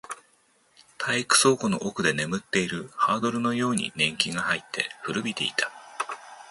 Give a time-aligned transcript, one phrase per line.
[0.97, 5.71] 体育倉庫の奥で眠っているハードルのように年季が入って、古びていた